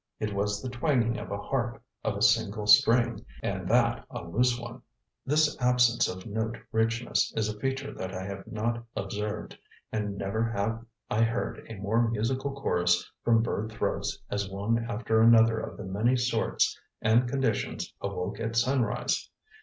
It 0.19 0.33
was 0.33 0.63
the 0.63 0.69
twanging 0.71 1.19
of 1.19 1.29
a 1.29 1.37
harp 1.37 1.79
of 2.03 2.17
a 2.17 2.23
single 2.23 2.65
string, 2.65 3.23
and 3.43 3.67
that 3.67 4.03
a 4.09 4.23
loose 4.23 4.59
one." 4.59 4.81
This 5.27 5.55
absence 5.61 6.07
of 6.07 6.25
note 6.25 6.57
richness 6.71 7.31
is 7.37 7.47
a 7.47 7.59
feature 7.59 7.93
that 7.93 8.11
I 8.11 8.23
have 8.23 8.47
not 8.47 8.83
observed, 8.95 9.59
and 9.91 10.17
never 10.17 10.43
have 10.43 10.83
I 11.11 11.21
heard 11.21 11.63
a 11.69 11.75
more 11.75 12.09
musical 12.09 12.59
chorus 12.59 13.07
from 13.23 13.43
bird 13.43 13.71
throats 13.73 14.17
as 14.31 14.49
one 14.49 14.83
after 14.89 15.21
another 15.21 15.59
of 15.59 15.77
the 15.77 15.85
many 15.85 16.15
sorts 16.15 16.79
and 16.99 17.29
conditions 17.29 17.93
awoke 18.01 18.39
at 18.39 18.55
sunrise. 18.55 19.29